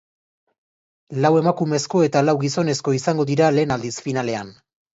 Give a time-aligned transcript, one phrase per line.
[1.25, 4.55] Lau emakumezko eta lau gizonezko izango dira lehen aldiz finalean.